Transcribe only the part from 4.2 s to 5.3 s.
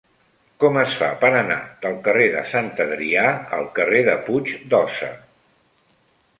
Puig d'Óssa?